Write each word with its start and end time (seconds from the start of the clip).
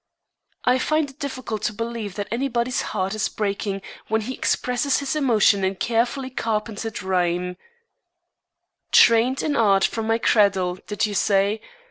I 0.65 0.79
find 0.79 1.11
it 1.11 1.19
difficult 1.19 1.61
to 1.61 1.73
believe 1.73 2.15
that 2.15 2.27
anybody's 2.31 2.81
heart 2.81 3.13
is 3.13 3.29
breaking 3.29 3.83
when 4.07 4.21
he 4.21 4.33
expresses 4.33 4.97
his 4.97 5.15
emotion 5.15 5.63
in 5.63 5.75
carefully 5.75 6.31
carpentered 6.31 7.03
rhyme: 7.03 7.55
"_Trained 8.91 9.43
in 9.43 9.55
art 9.55 9.83
from 9.83 10.07
my 10.07 10.17
cradle," 10.17 10.79
did 10.87 11.05
you 11.05 11.13
say? 11.13 11.61